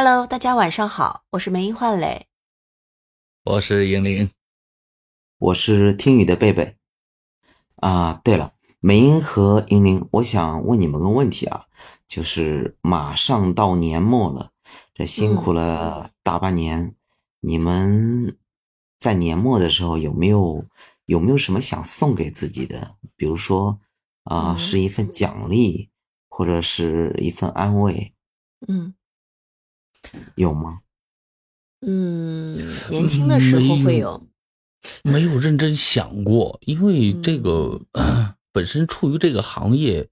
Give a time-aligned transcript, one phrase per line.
[0.00, 2.28] Hello，大家晚上好，我是梅英焕磊，
[3.42, 4.30] 我是莹玲，
[5.38, 6.76] 我是听雨的贝贝。
[7.74, 11.66] 啊，对了，梅英和莹玲，我想问你们个问题啊，
[12.06, 14.52] 就是马上到年末了，
[14.94, 16.94] 这辛苦了大半年，
[17.40, 18.38] 你们
[18.96, 20.64] 在年末的时候有没有
[21.06, 22.94] 有没有什么想送给自己的？
[23.16, 23.80] 比如说
[24.22, 25.90] 啊，是一份奖励，
[26.28, 28.14] 或者是一份安慰？
[28.68, 28.94] 嗯。
[30.36, 30.80] 有吗？
[31.80, 32.56] 嗯，
[32.90, 34.26] 年轻的时候会有，
[35.04, 37.80] 没有认真想过，因为这个
[38.52, 40.08] 本身处于这个行业，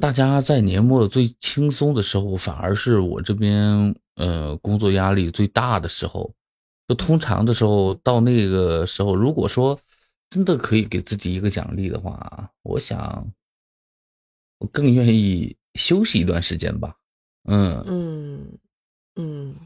[0.00, 6.34] 大家在年末最轻松的时候，反而是我这边呃工作压力最大的时候。
[6.88, 9.78] 就通常的时候，到那个时候，如果说
[10.30, 13.32] 真的可以给自己一个奖励的话，我想
[14.58, 16.96] 我更愿意休息一段时间吧。
[17.44, 18.58] 嗯嗯。
[19.16, 19.56] 嗯，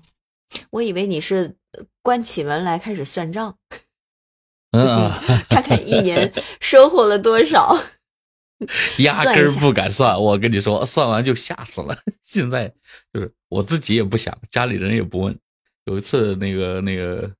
[0.70, 1.56] 我以为你是
[2.02, 3.58] 关起门来开始算账，
[4.72, 5.10] 嗯，
[5.48, 7.76] 看看一年收获了多少，
[8.98, 10.20] 压根儿不敢算。
[10.20, 11.96] 我跟你说，算完就吓死了。
[12.22, 12.74] 现在
[13.12, 15.38] 就是我自己也不想，家里人也不问。
[15.84, 17.30] 有一次，那个那个，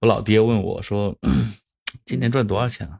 [0.00, 1.16] 我老爹问我说
[2.04, 2.98] ：“今年赚多少钱啊？”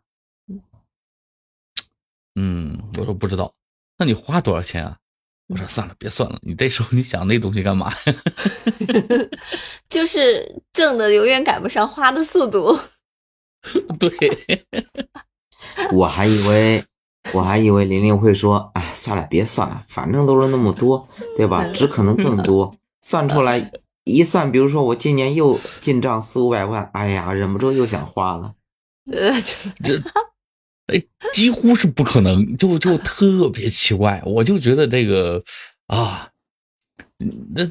[2.37, 3.55] 嗯，我说不知道。
[3.99, 4.99] 那你花多少钱啊？
[5.47, 6.39] 我说算了，别算了。
[6.43, 7.93] 你这时候你想那东西干嘛？
[9.91, 12.79] 就是挣的永远赶不上花的速度。
[13.99, 14.11] 对，
[15.93, 16.85] 我还以为
[17.33, 21.67] 我还以为玲玲会说：“哎，算了，别算了，反正都是那么多，对吧？
[21.75, 22.75] 只可能更多。
[23.01, 23.71] 算出来
[24.05, 28.55] 一算，比如说我今年又进账四五百万，哎呀，忍不住又想花了。
[29.13, 29.41] 呃，
[29.83, 30.03] 这。
[30.87, 35.43] 哎，几乎是不可能，就就 特别奇怪，我就觉得这个
[35.87, 36.31] 啊，
[37.55, 37.65] 那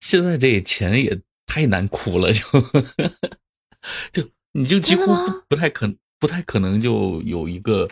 [0.00, 2.42] 现在这钱也太难哭了，就
[4.12, 5.06] 就你就几乎
[5.48, 7.88] 不太可不太可能就有一个，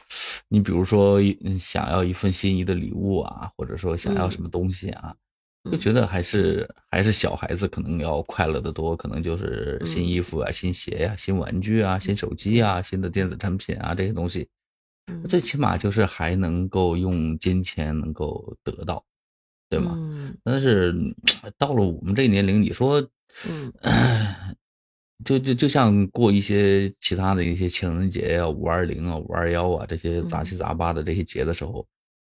[0.49, 1.19] 你比如说
[1.59, 5.15] 想要一份心仪的礼物啊，或者说想要什么东西啊。
[5.71, 14.49] 就觉得还是还是小孩子可能要快乐的多，可能就是新衣服啊、新鞋呀、新玩具啊、新手机啊、新的电子产品啊这些东西，
[15.29, 19.05] 最起码就是还能够用金钱能够得到，
[19.69, 19.97] 对吗？
[20.45, 20.95] 但是
[21.57, 23.01] 到了我们这个年龄，你说，
[23.49, 23.73] 嗯，
[25.25, 31.87] 就就就像过一些其他的一些情人节呀、五二零啊、五二幺啊这些杂七杂八的这些节的时候，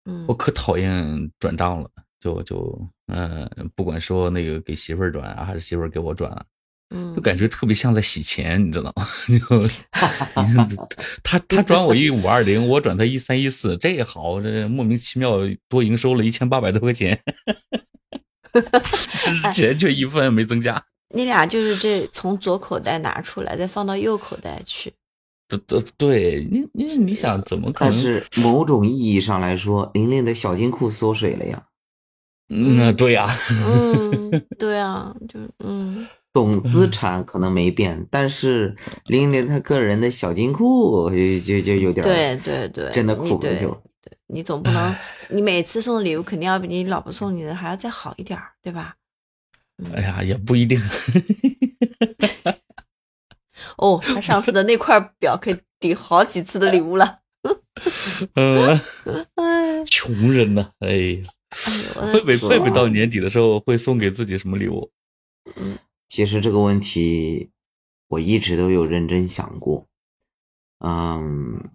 [0.05, 1.91] 嗯，我可讨厌转账了。
[2.25, 6.47] 就就嗯，不管说那个给媳妇儿转啊，还是媳妇儿给我转，
[6.89, 9.07] 嗯，就感觉特别像在洗钱，你知道吗？
[9.29, 9.69] 就
[11.23, 15.37] 他他转我一五二零，我转他一三一四，这好，这莫名其妙
[15.69, 17.21] 多营收了一千八百多块钱，
[19.53, 20.83] 钱却一分没增加。
[21.15, 24.91] 你俩就是这从左口袋拿出来，再放到右口袋去。
[25.47, 27.93] 对对对，你你你想怎么可能？
[27.93, 31.63] 但是某种意义上来说，玲玲的小金库缩水了呀。
[32.57, 38.77] 嗯，对呀，嗯， 对啊，就嗯，总资产可能没变，但是
[39.07, 44.95] 玲玲她个人的小金库就就有点对对对，真的苦了就，对你总不能，
[45.31, 48.95] 你每次送的礼物肯定要比你老婆送你的还要再好一点，对吧？
[49.93, 50.81] 哎呀，也不一定。
[53.79, 57.19] 哦，他上次的那块表可以抵好几次的礼物了。
[58.35, 58.81] 嗯，
[59.87, 61.29] 穷人呐，哎呀。
[62.13, 64.91] 贝贝贝贝到年底的时候会送给自己什么礼物？
[65.57, 65.79] 嗯，
[66.09, 67.51] 其实这个问题
[68.09, 69.87] 我一直都有认真想过，
[70.79, 71.71] 嗯，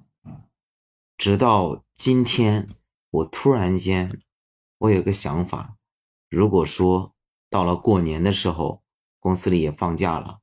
[1.18, 2.68] 直到今天
[3.10, 4.22] 我突然间
[4.80, 5.78] 我有个想法，
[6.30, 7.14] 如果说
[7.50, 8.82] 到了过年的时候
[9.20, 10.40] 公司里也放假了，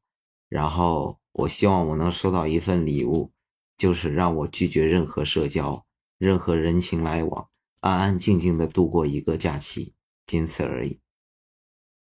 [0.49, 3.33] 然后我希望我能收到一份礼物，
[3.77, 5.85] 就是让我拒绝任何社交、
[6.19, 7.49] 任何人情来往。
[7.87, 9.95] 安安静静的度过一个假期，
[10.27, 11.01] 仅此而已。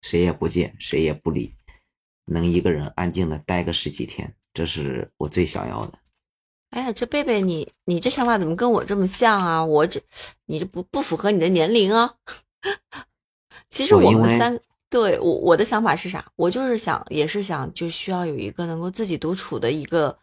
[0.01, 1.55] 谁也不见，谁也不理，
[2.25, 5.99] 能一个人安静的待个十几天，这是我最想要的。
[6.71, 9.63] 哎呀，这贝贝，你你这想法怎么跟我这么像啊？
[9.63, 10.01] 我这
[10.45, 12.15] 你这不不符合你的年龄啊。
[13.69, 14.59] 其实我们三
[14.89, 16.31] 对我我的想法是啥？
[16.35, 20.17] 我就是想，也是想，就需要有一个能够自己独处的一个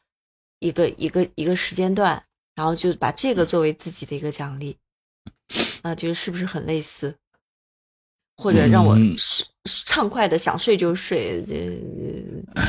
[0.58, 2.22] 一个一个一个时间段，
[2.54, 4.76] 然后就把这个作为自己的一个奖励。
[5.84, 7.14] 啊，觉得是不是很类似？
[8.36, 8.96] 或者让我
[9.86, 11.80] 畅快的想睡就睡，这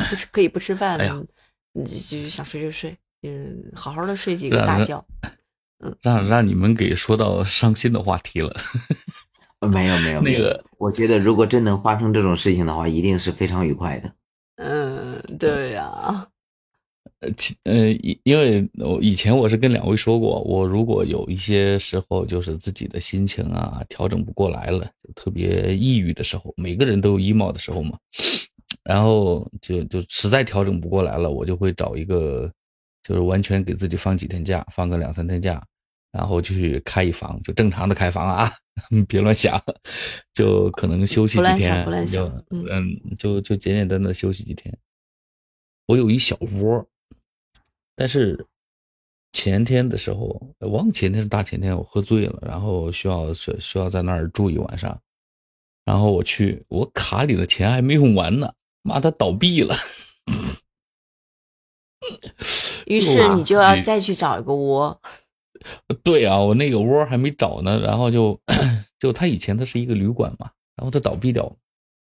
[0.10, 1.00] 不吃可以不吃饭，
[1.72, 5.04] 你就想睡就睡，嗯，好好的睡几个大觉。
[5.80, 8.54] 嗯，让让你们给说到伤心的话题了。
[9.66, 14.14] 没有没有，那个，我觉得如果真能发生这种事情的话，一定是非常愉快的。
[14.58, 16.28] 嗯，对呀。
[17.64, 27.98] 呃，因因为我以前我是跟两位说过，我如果有一些时候就是自己的心情啊调整不过来了，就特别抑郁的时候，每个人都有 emo 的时候嘛，
[28.84, 32.52] 然后就就实在调整不过来了，我就会找一个，
[33.04, 35.64] 就是完全给自己放几天假，放个两三天假，
[36.12, 38.52] 然后去开一房，就正常的开房啊，
[39.08, 39.62] 别乱想，
[40.34, 44.76] 就可能休息几天，就嗯，就就简简单单休息几天。
[45.88, 46.88] 我有一小窝。
[47.96, 48.46] 但是
[49.32, 55.00] 前天的时候，忘前天是大前天，我喝醉了，然后需要需需要在那儿住一晚上，
[55.84, 59.76] 然后我去，我卡里的钱还没用完呢，妈，的倒闭了。
[62.86, 65.02] 于是你就要再去找一个窝。
[66.04, 68.40] 对啊，我那个窝还没找呢，然后就
[69.00, 71.56] 就他以前他是一个旅馆嘛，然后他倒闭掉了，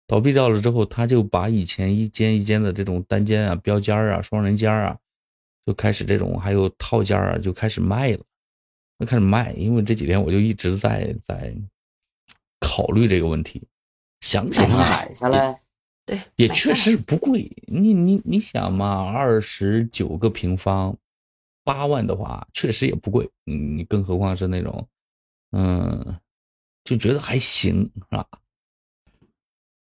[0.08, 4.98] 倒闭掉了之后，他就把以前一间一间的这种单间啊、标间啊、双人间啊。
[5.66, 8.24] 就开始这种还有套件啊，就开始卖了，
[9.00, 9.54] 就开始卖。
[9.54, 11.56] 因为这几天我就一直在在
[12.60, 13.62] 考虑这个问题，
[14.22, 15.62] 想想买下来，
[16.06, 17.52] 对，也确实不贵。
[17.68, 20.98] 你你你想嘛，二十九个平方，
[21.64, 23.30] 八万的话，确实也不贵。
[23.44, 24.88] 你你更何况是那种，
[25.52, 26.20] 嗯，
[26.84, 28.28] 就觉得还行，是吧？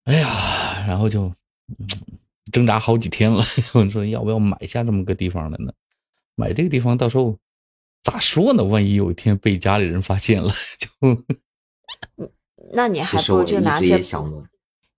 [0.04, 1.34] 哎呀，然后就，
[1.80, 1.88] 嗯。
[2.52, 3.44] 挣扎好几天了，
[3.74, 5.72] 我说要不要买下这么个地方了呢？
[6.36, 7.38] 买这个地方到时候
[8.04, 8.64] 咋说呢？
[8.64, 10.90] 万一有一天被家里人发现了， 就……
[12.74, 13.98] 那你还不如就拿这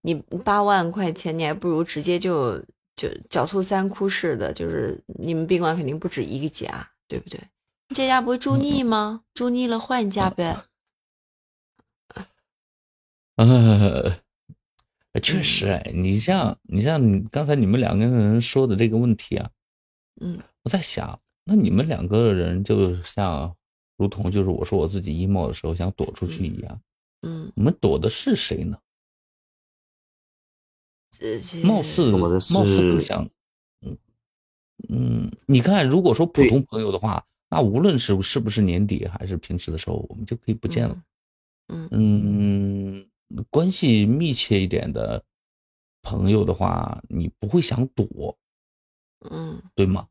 [0.02, 2.58] 你八万块钱，你还不如直接就
[2.96, 7.40] 就狡兔三窟似的，就是你们宾馆肯定不止一个家，对不对？
[7.94, 9.24] 这家不会住腻吗？
[9.34, 10.58] 住腻了换一家呗。
[13.36, 14.25] 呃。
[15.20, 19.50] 确实，哎，你像你像你刚才你们两个人说的这个问题啊，
[20.22, 23.56] 嗯，我在想，那你们两个人就像
[23.98, 26.82] 如同就是我说我自己 emo 的时候想躲出去一样，
[27.22, 28.78] 嗯，我们躲的是谁呢？
[31.64, 33.26] 貌似貌似不想，
[33.82, 33.98] 嗯
[34.90, 41.02] 嗯，你看，如果说普通朋友的话，那无论是是不是年底还是平时的时候，我们就可以不见了，
[41.70, 43.08] 嗯嗯。
[43.50, 45.24] 关系密切一点的
[46.02, 48.38] 朋友的话，你不会想躲，
[49.32, 50.08] 嗯，对吗？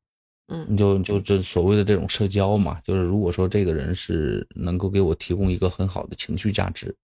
[0.48, 6.94] 嗯，你就就这所谓的这种社交嘛，就是如果说这个人是能够给我提供一个很好的情绪价值，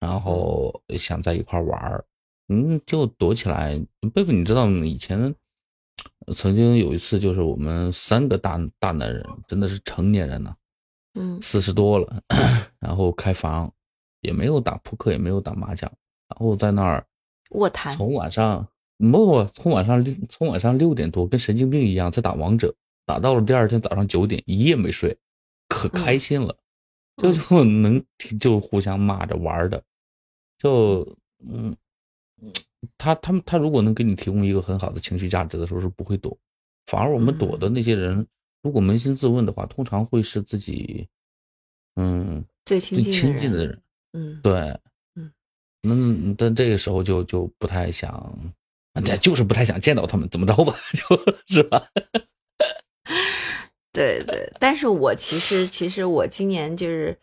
[0.00, 2.04] 然后想在一块玩儿，
[2.48, 3.74] 嗯，就躲起来。
[4.14, 5.34] 贝贝，你知道以前
[6.34, 10.56] 曾经有一次，就是我们三个大大男人，真的是成年人呢，
[11.14, 12.22] 嗯，四十多了，
[12.80, 13.70] 然后开房。
[14.20, 15.90] 也没有打扑克，也没有打麻将，
[16.28, 17.06] 然后在那儿
[17.50, 17.96] 卧谈。
[17.96, 18.66] 从晚上
[18.98, 22.74] 不不，从晚上从晚上六点多跟神经病一样在打王者，
[23.06, 25.16] 打到了第二天早上九点，一夜没睡，
[25.68, 26.56] 可开心了，
[27.16, 28.04] 就就能
[28.40, 29.82] 就互相骂着玩的，
[30.58, 31.16] 就
[31.48, 31.76] 嗯，
[32.96, 36.36] 他他们他如果能给你提供一个很好的情绪价值的时候是不会躲，
[36.86, 38.26] 反而我们躲的那些人，
[38.62, 41.08] 如果扪心自问的话，通常会是自己
[41.94, 43.00] 嗯最亲
[43.38, 43.80] 近的人。
[44.12, 44.52] 嗯，对，
[45.16, 45.30] 嗯，
[45.82, 48.34] 那但这个时候就就不太想，
[49.04, 51.84] 这就是不太想见到他们，怎么着吧， 就是吧？
[53.92, 57.16] 对对，但是我其实其实我今年就是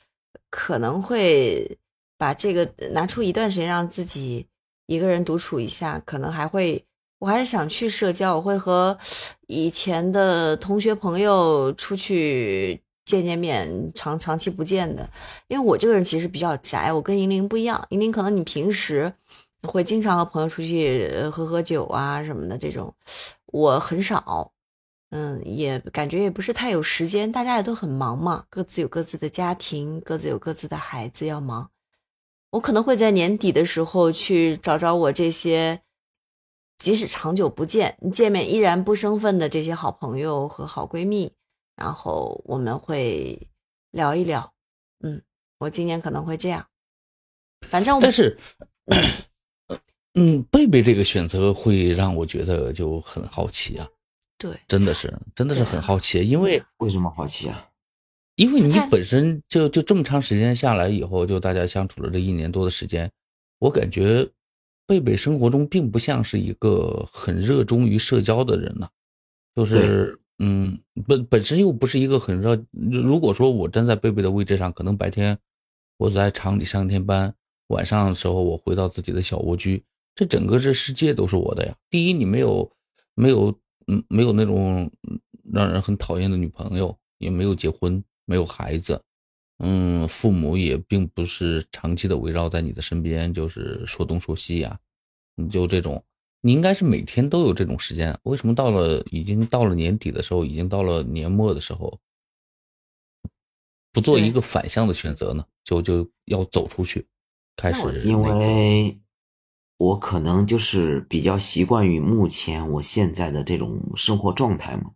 [0.49, 1.77] 可能会
[2.17, 4.45] 把这个拿出一段时间让自己
[4.87, 6.83] 一个人独处一下，可能还会，
[7.19, 8.97] 我还是想去社交，我会和
[9.47, 12.81] 以前的同学朋友出去。
[13.05, 15.07] 见见面，长长期不见的，
[15.47, 17.85] 因为我这个人其实比较宅，我跟银铃不一样。
[17.91, 19.13] 银铃可能你平时
[19.63, 22.93] 会经常和朋友出去喝喝酒啊什么的，这种
[23.45, 24.51] 我很少，
[25.11, 27.31] 嗯，也感觉也不是太有时间。
[27.31, 31.69] 大家也都很忙嘛，各自有各自的家庭，各自有各自的孩子要忙。
[32.51, 35.81] 我可能会在年底的时候去找找我这些，
[36.79, 41.31] 即使长久不见，见面依然不生分的这些好朋友和好闺蜜。
[41.75, 43.37] 然后我们会
[43.91, 44.53] 聊一聊，
[45.01, 45.21] 嗯，
[45.57, 46.65] 我今年可能会这样，
[47.69, 48.37] 反正但是，
[50.13, 53.87] 嗯，贝贝这个选择会让我觉得就很好奇啊，
[54.37, 57.69] 对，真的是，真的是很好奇，因为 为什么好奇啊？
[58.35, 63.11] 因为你本身就就这么长时间下来以后，就大家相处了这一年多的时间，
[63.59, 64.29] 我感觉
[64.87, 68.89] 贝贝生活中并不像是一个很热衷于社交的人呢，
[69.53, 70.17] 就是。
[70.39, 72.61] 嗯，本本身又不是一个很热。
[72.71, 75.39] 如果说我站在贝贝的位置上，可能白天
[75.97, 77.33] 我在厂里上一天班，
[77.67, 79.81] 晚上的时候我回到自己的小蜗居，
[80.13, 81.73] 这整个这世界都是我的呀。
[81.89, 82.69] 第一，你没有
[83.13, 84.91] 没有嗯没有那种
[85.53, 89.01] 让人很讨厌的女朋友，也没有结婚，没有孩子，
[89.59, 94.77] 嗯，父母也并不是长期的围绕在你的身边，就是说东说西呀，
[95.35, 96.03] 你就这种。
[96.45, 101.99] 你应该是每天都有这种时间，为什么到了已经到了年底的时候，已经到了年末的时候，
[103.91, 105.43] 不做一个反向的选择呢？
[105.63, 107.07] 就就要走出去，
[107.55, 108.07] 开始。
[108.07, 108.99] 因为，
[109.77, 114.91] 我可能就是比较习惯于目前我现在的这种生活状态嘛。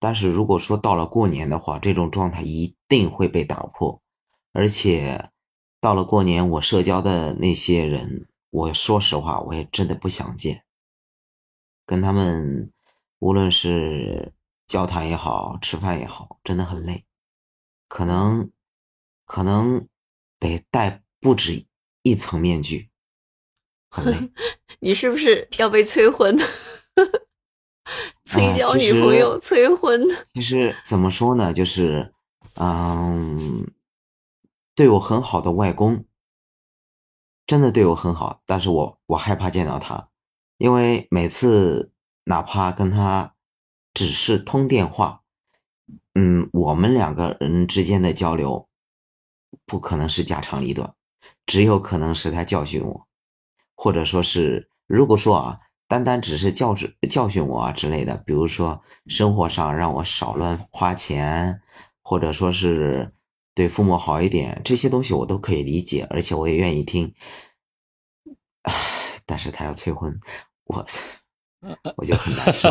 [0.00, 4.00] 但是如果说到了过年的话，这种状态一定会被打破。
[4.54, 5.28] 而且，
[5.82, 10.62] 到了过年，我社交的那些人，我说实话，我也真的不想见。
[11.86, 12.72] 跟他们，
[13.18, 14.32] 无论是
[14.66, 17.04] 交谈也好，吃饭也好，真的很累，
[17.88, 18.50] 可能，
[19.26, 19.86] 可能
[20.38, 21.66] 得戴不止
[22.02, 22.90] 一层面具，
[23.90, 24.30] 很累。
[24.80, 26.36] 你是不是要被催婚？
[28.24, 30.02] 催交女朋友，催婚。
[30.32, 32.14] 其实怎么说呢，就是，
[32.54, 33.70] 嗯，
[34.74, 36.06] 对我很好的外公，
[37.46, 40.08] 真的对我很好，但是我我害怕见到他。
[40.56, 41.92] 因为每次
[42.24, 43.34] 哪怕跟他
[43.92, 45.22] 只是通电话，
[46.14, 48.68] 嗯，我们两个人之间的交流
[49.66, 50.94] 不可能是家长里短，
[51.46, 53.06] 只有可能是他教训我，
[53.74, 61.60] 或者说是如果说啊，单单只是教训教训我啊之类的，比如说生活上让我少乱花钱，
[62.02, 63.12] 或者说是
[63.54, 67.14] 对父母好一点，这些东西我都可以理解，而且我也愿意听。
[69.24, 69.26] 唉。
[69.26, 70.20] 但是他要催婚，
[70.64, 70.84] 我
[71.96, 72.70] 我就很难受。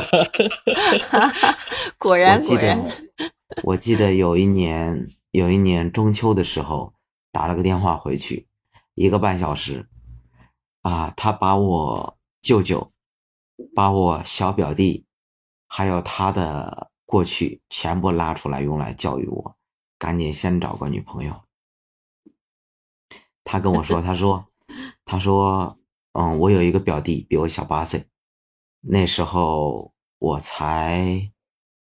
[1.97, 2.79] 果然，果然。
[3.63, 6.93] 我记得有一年，有一年中秋的时候，
[7.31, 8.47] 打了个电话回去，
[8.93, 9.89] 一个半小时。
[10.83, 12.91] 啊，他把我舅舅、
[13.73, 15.07] 把我小表弟，
[15.67, 19.55] 还有他的过去全部拉出来，用来教育我，
[19.97, 21.41] 赶紧先找个女朋友。
[23.43, 24.45] 他跟我说，他说，
[25.03, 25.79] 他说。
[26.13, 28.07] 嗯，我有一个表弟，比我小八岁，
[28.81, 31.31] 那时候我才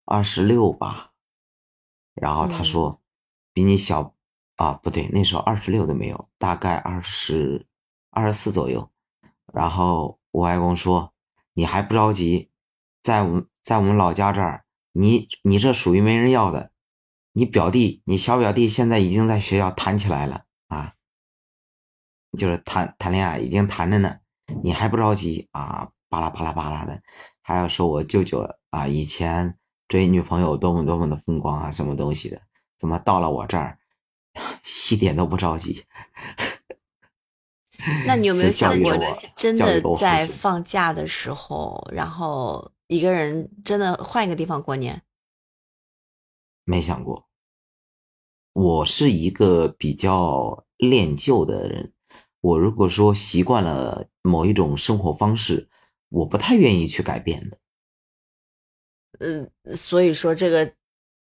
[0.05, 1.11] 二十六吧。
[2.13, 3.01] 然后他说，
[3.53, 4.13] 比你小
[4.57, 7.65] 啊，不对，那时候二十六都没有，大概二十
[8.09, 8.91] 二十四左右。
[9.53, 11.13] 然后我外公说，
[11.53, 12.49] 你还不着急，
[13.01, 16.71] 在我们在我们老家这儿，你你这属于没人要的。
[17.31, 20.43] 你表弟，你小表弟现在已经在学校弹起来了啊。
[22.37, 24.19] 就是谈谈恋爱已经谈着呢，
[24.63, 25.89] 你还不着急啊？
[26.09, 27.01] 巴拉巴拉巴拉的，
[27.41, 28.39] 还要说我舅舅
[28.71, 29.57] 啊，以前
[29.87, 32.41] 追女朋友多么多么的风光啊，什么东西的？
[32.79, 33.77] 怎么到了我这儿，
[34.91, 35.85] 一点都不着急？
[38.07, 38.91] 那你有 没有想过，
[39.35, 45.03] 真的在放假的时候，然后一个人真的换一个地方过年？
[46.63, 47.29] 没想过，
[48.53, 51.93] 我是一个比较恋旧的人。
[52.41, 55.67] 我如果说习惯了某一种生活方式，
[56.09, 57.57] 我不太愿意去改变的。
[59.19, 60.73] 嗯，所以说这个，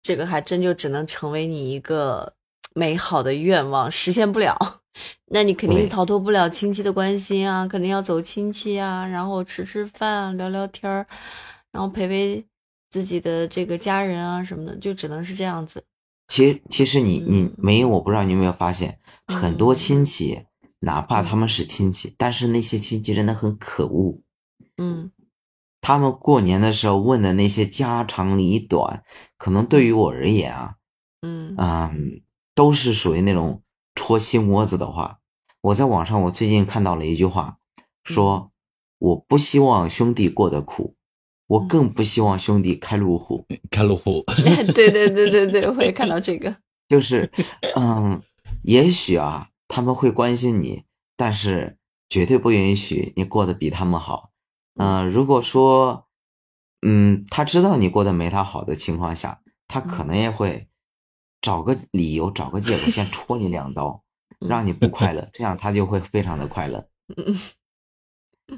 [0.03, 2.35] 这个还真就只能成为你一个
[2.75, 4.81] 美好的愿望，实现不了。
[5.31, 11.07] 那你肯定是逃脱不了亲戚的关心啊，肯定要走亲戚啊，然后吃吃饭、聊聊天儿，
[11.71, 12.45] 然后陪陪
[12.91, 15.83] 自己的这个家人啊什么的，就只能是这样子。
[16.27, 20.45] 其实，其实你你没有，我不知道你有没有发现，很多亲戚。
[20.81, 24.21] 哪怕他们是亲戚，但是那些亲戚真的很可恶。
[24.77, 25.11] 嗯，
[25.81, 29.03] 他们过年的时候问的那些家长里短，
[29.37, 30.75] 可能对于我而言啊，
[31.21, 32.21] 嗯嗯，
[32.55, 33.61] 都是属于那种
[33.93, 35.19] 戳心窝子的话。
[35.61, 37.57] 我在网上，我最近看到了一句话，
[38.05, 38.51] 说
[38.99, 40.95] 我不希望兄弟过得苦，
[41.47, 43.45] 我更不希望兄弟开路虎。
[43.69, 44.23] 开路虎。
[44.73, 46.55] 对对对对对，我也看到这个。
[46.87, 47.29] 就是，
[47.75, 48.21] 嗯，
[48.63, 49.49] 也许啊。
[49.69, 50.83] 他们会关心你，
[51.15, 51.77] 但是
[52.09, 54.31] 绝对不允许你过得比他们好。
[54.73, 56.07] 嗯，如果说，
[56.81, 60.67] 嗯，他知道你过得没他好的情况下，他可能也会
[61.39, 64.03] 找个理由、找个借口先戳你两刀，
[64.41, 66.89] 让你不快乐，这样他就会非常的快乐。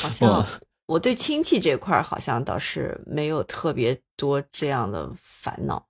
[0.00, 0.46] 好像
[0.86, 5.88] 我对亲戚这块好像倒是没有特别多这样的烦恼。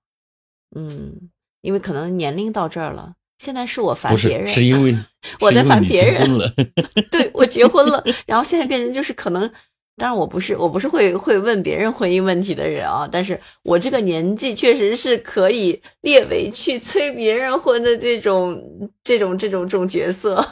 [0.75, 1.29] 嗯。
[1.63, 4.93] 因为可能年龄到这儿了，现在是我烦别人，是因为
[5.39, 6.53] 我在烦别人了。
[7.09, 9.49] 对我结婚了，然后现在变成就是可能
[9.95, 20.45] 当然我不是我不是会会问别人婚姻问题的人啊，但是我这个年纪确实是可以列为去催别人婚的这种这种这种这种角色。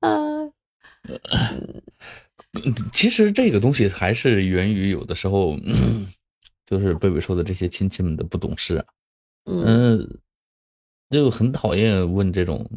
[0.00, 0.52] 嗯，
[2.92, 5.54] 其实这个东西还是源于有的时候，
[6.66, 8.84] 就是贝贝说的这些亲戚们的不懂事啊。
[9.44, 10.20] 嗯，
[11.10, 12.70] 就很讨厌问这种，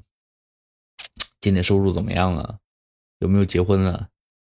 [1.42, 2.58] 今年收入怎么样啊？
[3.20, 4.10] 有没有结婚啊？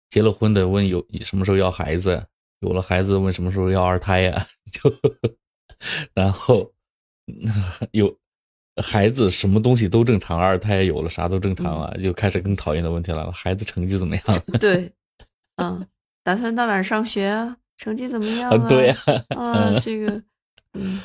[0.09, 2.25] 结了婚的问有什么时候要孩子？
[2.61, 4.47] 有了孩子问什么时候要二胎呀？
[4.71, 4.91] 就
[6.13, 6.73] 然后
[7.91, 8.17] 有
[8.81, 11.93] 孩子什么东西都正常，二胎有了啥都正常啊？
[12.01, 14.23] 就开始更讨厌的问题来了：孩子成绩怎么样？
[14.59, 14.91] 对，
[15.57, 15.85] 嗯，
[16.23, 17.57] 打算到哪儿上学啊？
[17.77, 18.57] 成绩怎么样啊？
[18.67, 18.97] 对呀，
[19.37, 20.23] 啊，这个。
[20.77, 21.01] 嗯，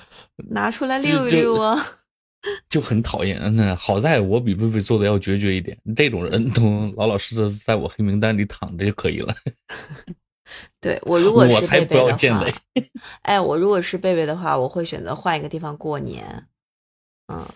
[0.51, 1.77] 拿出来溜一溜啊，
[2.69, 3.41] 就很讨厌。
[3.57, 9.35] 那好在我比贝贝做的要决绝一点，这种人都老老实实在我黑名单里躺着就可以了。
[10.81, 12.53] 对我如果是我才不要见雷。
[13.23, 16.47] 哎，我如果是贝贝的话，我会选择换一个地方过年。
[17.29, 17.47] 嗯，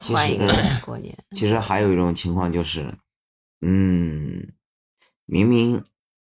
[0.00, 0.46] 换一个
[0.84, 1.16] 过年。
[1.32, 2.94] 其实还有一种情况就是，
[3.62, 4.52] 嗯，
[5.24, 5.82] 明明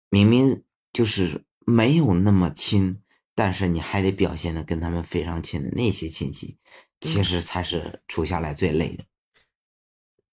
[0.09, 2.99] 明明就是没有那么亲。
[3.35, 6.57] 但是你还得表现的跟他们非常亲的那些亲戚，
[7.01, 9.03] 其实才是处下来最累的。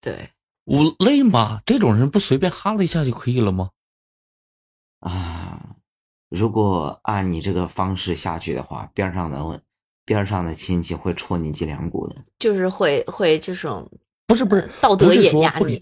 [0.01, 0.31] 对，
[0.65, 1.63] 我累吗？
[1.65, 3.71] 这种人不随便哈了一下就可以了吗？
[5.01, 5.77] 啊，
[6.29, 9.63] 如果按你这个方式下去的话，边上的
[10.05, 12.17] 边上的亲戚会戳你脊梁骨的。
[12.39, 13.91] 就是会会这种
[14.27, 15.79] 不是不是道德碾压你，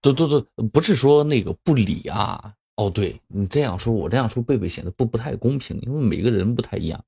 [0.00, 0.40] 对对对，
[0.72, 2.54] 不是说那个不理啊。
[2.76, 7.04] 哦，对你这样说，我这样说，贝贝显得不不太公平，因为每个人不太一样。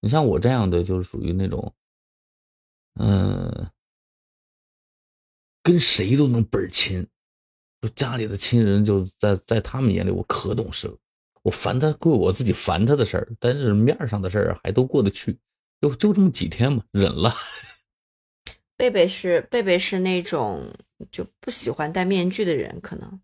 [0.00, 1.74] 你像我这样的，就是属于那种，
[3.00, 3.68] 嗯，
[5.62, 7.04] 跟谁都能倍儿亲，
[7.80, 10.96] 就家里的亲人就在在他们眼里，我可懂事了。
[11.42, 15.36] 我烦他过我自己烦他的事儿，但是面上的事儿还都过得去，
[15.80, 17.34] 就就这么几天嘛，忍了。
[18.76, 20.72] 贝贝是贝贝是那种
[21.10, 23.20] 就不喜欢戴面具的人，可能。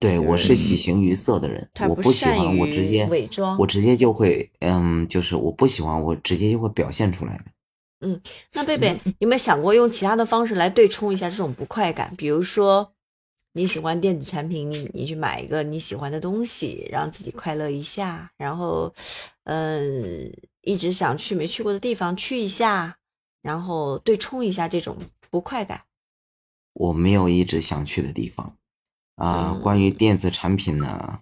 [0.00, 7.44] 对，我是喜形于色的人，我不喜欢我直接伪装，我直接就会，嗯，就是我不喜欢我直接就会表现出来的。
[8.00, 8.20] 嗯，
[8.52, 12.14] 那贝贝有没有想过用其他的方式来对冲一下这种不快感？
[12.16, 12.92] 比如说
[13.54, 18.94] 你喜欢电子产品，你你去买一个你喜欢的东西，让自己快乐一下，然后，
[19.44, 20.32] 嗯，
[20.62, 22.98] 一直想去没去过的地方去一下，
[23.42, 24.96] 然后对冲一下这种
[25.28, 25.82] 不快感。
[26.74, 28.54] 我没有一直想去的地方。
[29.18, 31.18] 啊，关于电子产品呢，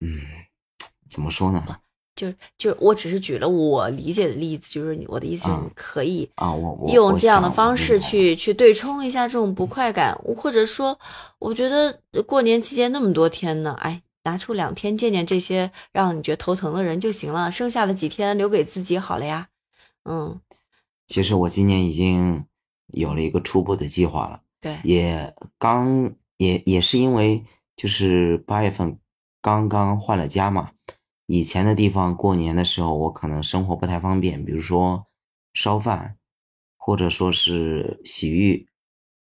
[0.00, 0.20] 嗯，
[1.08, 1.80] 怎么说呢？
[2.14, 10.98] 就就我只是举了我理解的例子，就是我的意思，可以啊，我用这样的方式去去对冲一下这种不快感，或者说，
[11.38, 19.48] 我觉得过年期间那么多天呢，哎，拿出两天见见这些让你觉得头疼的人就行了，剩下的几天留给自己好了呀。
[20.04, 20.38] 嗯，
[21.08, 22.44] 其实我今年已经
[22.88, 26.12] 有了一个初步的计划了，对，也刚。
[26.40, 27.44] 也也是因为
[27.76, 28.98] 就是八月份
[29.42, 30.70] 刚刚换了家嘛，
[31.26, 35.06] 以前的地方过年的时候我可能生活不太方便，比如说
[35.52, 36.16] 烧饭
[36.78, 38.66] 或者说是洗浴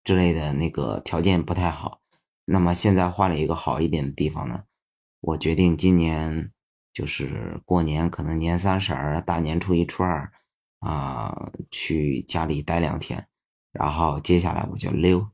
[0.04, 2.00] 之类的那个条件不太好。
[2.44, 4.62] 那么现在换了一个好一点的地方呢，
[5.20, 6.52] 我决定今年
[6.92, 10.32] 就是过年可能年三十儿、大年初一、初二
[10.78, 13.26] 啊去家里待两天，
[13.72, 15.28] 然后接下来我就溜。